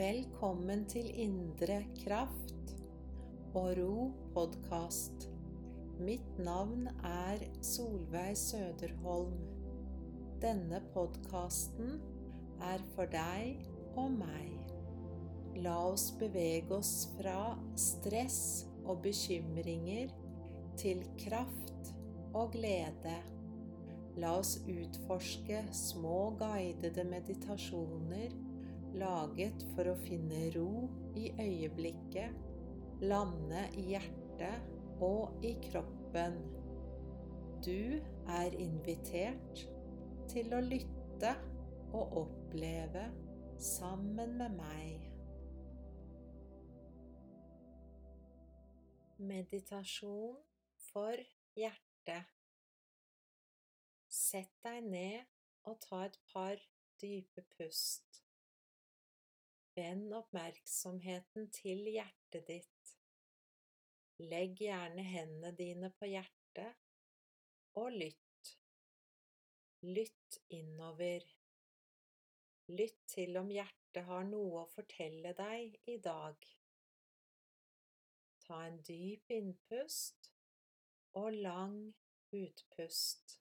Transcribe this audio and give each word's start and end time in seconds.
Velkommen 0.00 0.86
til 0.88 1.10
Indre 1.20 1.82
kraft 1.98 2.70
og 3.58 3.74
ro 3.76 4.04
podkast. 4.32 5.26
Mitt 6.00 6.38
navn 6.40 6.86
er 7.04 7.42
Solveig 7.60 8.38
Søderholm. 8.38 9.34
Denne 10.40 10.80
podkasten 10.94 11.98
er 12.70 12.80
for 12.94 13.12
deg 13.12 13.60
og 14.00 14.14
meg. 14.22 14.72
La 15.60 15.76
oss 15.90 16.06
bevege 16.22 16.78
oss 16.78 17.10
fra 17.18 17.58
stress 17.76 18.40
og 18.86 19.02
bekymringer 19.04 20.14
til 20.80 21.04
kraft 21.26 21.92
og 22.32 22.54
glede. 22.56 23.18
La 24.16 24.38
oss 24.38 24.62
utforske 24.64 25.60
små 25.76 26.30
guidede 26.40 27.04
meditasjoner 27.04 28.40
laget 28.98 29.64
for 29.74 29.90
å 29.90 29.98
finne 30.02 30.48
ro 30.54 30.88
i 31.18 31.30
øyeblikket, 31.40 32.36
lande 33.02 33.66
i 33.78 33.90
hjertet 33.92 35.02
og 35.04 35.44
i 35.46 35.54
kroppen. 35.70 36.38
Du 37.64 38.00
er 38.30 38.56
invitert 38.56 39.64
til 40.30 40.52
å 40.56 40.60
lytte 40.64 41.34
og 41.92 42.16
oppleve 42.24 43.06
sammen 43.60 44.36
med 44.40 44.56
meg. 44.56 45.06
Meditasjon 49.20 50.38
for 50.90 51.20
hjertet. 51.58 52.30
Sett 54.08 54.56
deg 54.64 54.86
ned 54.88 55.68
og 55.68 55.76
ta 55.84 56.06
et 56.06 56.16
par 56.32 56.56
dype 57.02 57.44
pust. 57.58 58.22
Vend 59.80 60.12
oppmerksomheten 60.12 61.46
til 61.56 61.86
hjertet 61.88 62.42
ditt. 62.50 62.88
Legg 64.20 64.58
gjerne 64.60 65.04
hendene 65.06 65.52
dine 65.56 65.88
på 65.96 66.08
hjertet, 66.10 66.74
og 67.80 67.94
lytt. 67.94 68.50
Lytt 69.80 70.36
innover. 70.52 71.24
Lytt 72.68 72.98
til 73.08 73.38
om 73.40 73.48
hjertet 73.54 74.04
har 74.10 74.26
noe 74.28 74.66
å 74.66 74.70
fortelle 74.74 75.32
deg 75.38 75.78
i 75.88 75.96
dag. 76.04 76.44
Ta 78.44 78.58
en 78.66 78.76
dyp 78.84 79.32
innpust 79.38 80.28
og 81.22 81.38
lang 81.38 81.78
utpust. 82.36 83.38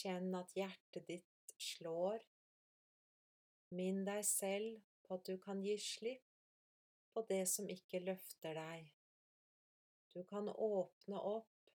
Kjenn 0.00 0.34
at 0.40 0.56
hjertet 0.58 1.06
ditt 1.12 1.54
slår 1.68 2.26
Minn 3.70 4.04
deg 4.06 4.24
selv 4.24 4.80
på 5.04 5.18
at 5.18 5.28
du 5.28 5.36
kan 5.42 5.60
gi 5.60 5.74
slipp 5.82 6.24
på 7.12 7.24
det 7.28 7.44
som 7.50 7.68
ikke 7.68 8.00
løfter 8.00 8.56
deg. 8.56 8.88
Du 10.14 10.22
kan 10.24 10.48
åpne 10.48 11.20
opp 11.20 11.72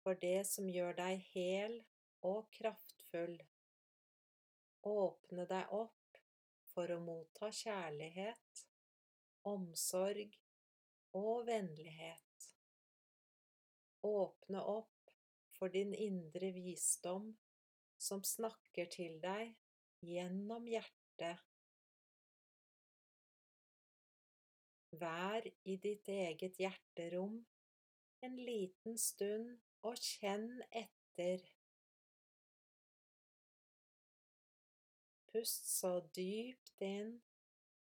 for 0.00 0.16
det 0.22 0.46
som 0.48 0.68
gjør 0.72 0.96
deg 0.96 1.24
hel 1.34 1.76
og 2.24 2.48
kraftfull. 2.56 3.36
Åpne 4.88 5.44
deg 5.50 5.74
opp 5.76 6.20
for 6.72 6.92
å 6.94 7.00
motta 7.04 7.50
kjærlighet, 7.52 8.64
omsorg 9.50 10.38
og 11.20 11.44
vennlighet. 11.50 12.48
Åpne 14.08 14.64
opp 14.72 15.12
for 15.58 15.68
din 15.68 15.92
indre 15.92 16.48
visdom 16.56 17.34
som 18.00 18.24
snakker 18.24 18.88
til 18.88 19.20
deg 19.20 19.52
gjennom 20.00 20.64
hjertet 20.70 21.09
hjerte. 21.20 21.38
Vær 24.90 25.46
i 25.64 25.76
ditt 25.76 26.08
eget 26.08 26.56
hjerterom 26.58 27.46
en 28.26 28.36
liten 28.36 28.98
stund 28.98 29.60
og 29.86 29.96
kjenn 29.96 30.62
etter. 30.70 31.44
Pust 35.30 35.70
så 35.70 36.00
dypt 36.16 36.82
inn 36.82 37.14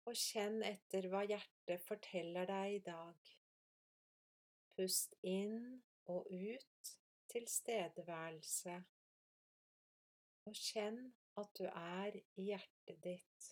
og 0.09 0.17
kjenn 0.19 0.63
etter 0.67 1.07
hva 1.13 1.23
hjertet 1.29 1.85
forteller 1.87 2.49
deg 2.51 2.81
i 2.81 2.85
dag. 2.91 3.33
Pust 4.75 5.15
inn 5.23 5.79
og 6.11 6.27
ut 6.33 6.95
tilstedeværelse, 7.31 8.83
og 10.49 10.57
kjenn 10.57 11.01
at 11.39 11.51
du 11.59 11.67
er 11.69 12.17
i 12.41 12.49
hjertet 12.49 13.01
ditt. 13.05 13.49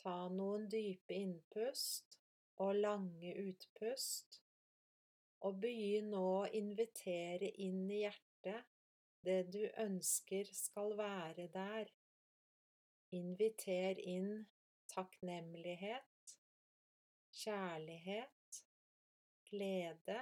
Ta 0.00 0.28
noen 0.28 0.66
dype 0.72 1.16
innpust 1.16 2.18
og 2.60 2.74
lange 2.76 3.30
utpust, 3.40 4.40
og 5.44 5.60
begynn 5.60 6.10
nå 6.12 6.24
å 6.42 6.50
invitere 6.56 7.50
inn 7.64 7.84
i 7.88 8.02
hjertet 8.02 8.68
det 9.24 9.38
du 9.52 9.62
ønsker 9.80 10.48
skal 10.52 10.92
være 11.00 11.48
der. 11.52 11.88
Inviter 13.16 14.00
inn 14.00 14.44
takknemlighet, 14.92 16.13
kjærlighet, 17.34 18.60
glede, 19.50 20.20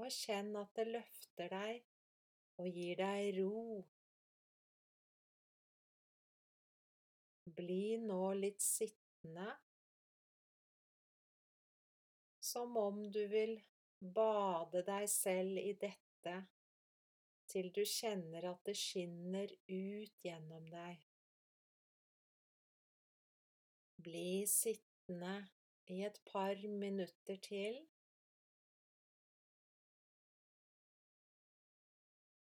og 0.00 0.08
kjenn 0.12 0.54
at 0.58 0.72
det 0.78 0.86
løfter 0.88 1.52
deg 1.52 1.82
og 2.60 2.70
gir 2.76 2.96
deg 3.00 3.38
ro. 3.38 3.82
Bli 7.58 7.98
nå 8.00 8.22
litt 8.38 8.62
sittende, 8.64 9.50
som 12.42 12.76
om 12.76 13.04
du 13.12 13.22
vil 13.30 13.58
bade 14.02 14.82
deg 14.86 15.06
selv 15.10 15.60
i 15.60 15.72
dette 15.78 16.36
til 17.52 17.68
du 17.74 17.82
kjenner 17.86 18.48
at 18.50 18.62
det 18.66 18.74
skinner 18.78 19.50
ut 19.68 20.24
gjennom 20.24 20.68
deg. 20.72 21.02
Bli 24.02 24.42
sittende 24.50 25.34
i 25.86 26.02
et 26.06 26.20
par 26.32 26.68
minutter 26.68 27.36
til. 27.42 27.82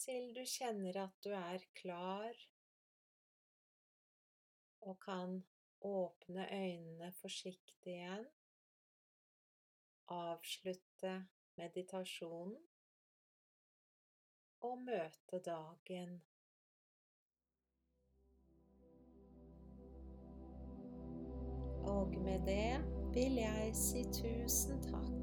til 0.04 0.34
du 0.36 0.44
kjenner 0.48 0.98
at 1.06 1.16
du 1.24 1.32
er 1.32 1.64
klar 1.80 2.40
og 4.82 4.98
kan 5.06 5.38
åpne 5.82 6.48
øynene 6.52 7.12
forsiktig 7.22 7.94
igjen. 7.94 8.26
Avslutte 10.12 11.14
meditasjonen 11.56 12.58
og 14.68 14.84
møte 14.84 15.40
dagen. 15.48 16.20
Og 21.88 22.08
med 22.28 22.46
det 22.48 23.03
vil 23.14 23.36
jeg 23.36 23.70
si 23.74 24.04
tusen 24.14 24.82
takk 24.82 25.23